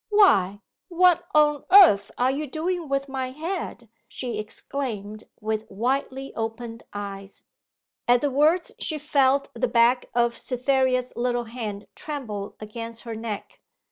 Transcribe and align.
'Why, 0.09 0.61
what 0.87 1.27
on 1.35 1.63
earth 1.69 2.09
are 2.17 2.31
you 2.31 2.47
doing 2.47 2.89
with 2.89 3.07
my 3.07 3.29
head?' 3.29 3.87
she 4.07 4.39
exclaimed, 4.39 5.25
with 5.39 5.69
widely 5.69 6.33
opened 6.33 6.81
eyes. 6.91 7.43
At 8.07 8.21
the 8.21 8.31
words 8.31 8.73
she 8.79 8.97
felt 8.97 9.53
the 9.53 9.67
back 9.67 10.07
of 10.15 10.35
Cytherea's 10.35 11.13
little 11.15 11.43
hand 11.43 11.85
tremble 11.93 12.55
against 12.59 13.01
her 13.01 13.15
neck. 13.15 13.61